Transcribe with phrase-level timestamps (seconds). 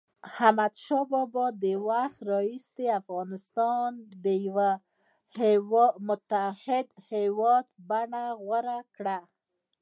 [0.03, 3.89] د احمدشاه بابا د وخت راهيسي افغانستان
[4.23, 9.19] د یوه متحد هېواد بڼه غوره کړه.